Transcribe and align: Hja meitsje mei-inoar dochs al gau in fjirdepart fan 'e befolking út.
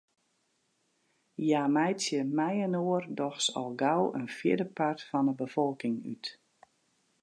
Hja 1.43 1.61
meitsje 1.75 2.19
mei-inoar 2.37 3.03
dochs 3.17 3.47
al 3.59 3.69
gau 3.81 4.01
in 4.19 4.27
fjirdepart 4.37 4.99
fan 5.09 5.27
'e 5.29 5.35
befolking 5.41 5.97
út. 6.13 6.25